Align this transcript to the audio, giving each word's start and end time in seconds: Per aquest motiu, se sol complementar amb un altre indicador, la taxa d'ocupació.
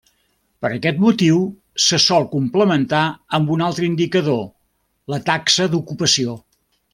Per 0.65 0.69
aquest 0.75 1.01
motiu, 1.01 1.35
se 1.87 1.99
sol 2.05 2.25
complementar 2.31 3.03
amb 3.39 3.53
un 3.57 3.63
altre 3.69 3.87
indicador, 3.91 4.41
la 5.15 5.21
taxa 5.33 5.69
d'ocupació. 5.75 6.37